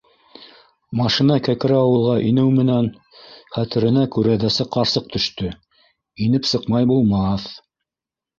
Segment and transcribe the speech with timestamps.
[1.01, 2.87] Машина Кәкере ауылға инеү менән
[3.59, 5.51] хәтеренә күрәҙәсе ҡарсыҡ төштө:
[6.29, 7.47] инеп сыҡмай булмаҫ.